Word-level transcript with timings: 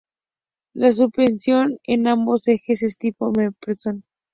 La 0.73 0.91
suspensión 0.91 1.77
en 1.83 2.07
ambos 2.07 2.47
ejes 2.47 2.81
es 2.81 2.97
tipo 2.97 3.31
McPherson. 3.31 4.03